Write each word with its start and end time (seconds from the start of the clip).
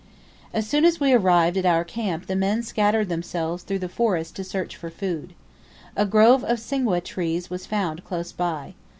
As 0.51 0.65
soon 0.65 0.83
as 0.83 0.99
we 0.99 1.13
arrived 1.13 1.57
at 1.57 1.65
our 1.67 1.83
camp 1.83 2.25
the 2.25 2.35
men 2.35 2.63
scattered 2.63 3.07
themselves 3.07 3.61
through 3.61 3.77
the 3.77 3.87
forest 3.87 4.35
to 4.37 4.43
search 4.43 4.75
for 4.75 4.89
food. 4.89 5.35
A 5.95 6.07
grove 6.07 6.43
of 6.43 6.57
singwe 6.59 7.03
trees 7.03 7.51
was 7.51 7.67
found 7.67 8.03
close 8.03 8.31
by. 8.31 8.73